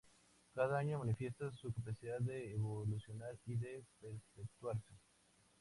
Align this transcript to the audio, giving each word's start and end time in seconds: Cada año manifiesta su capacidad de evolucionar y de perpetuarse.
Cada 0.55 0.79
año 0.79 0.97
manifiesta 0.97 1.51
su 1.51 1.71
capacidad 1.71 2.17
de 2.21 2.53
evolucionar 2.53 3.37
y 3.45 3.53
de 3.55 3.83
perpetuarse. 4.01 4.95